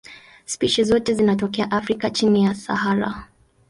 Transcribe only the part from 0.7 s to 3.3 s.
zote zinatokea Afrika chini ya Sahara.